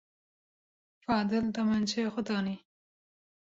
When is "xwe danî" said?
2.13-2.55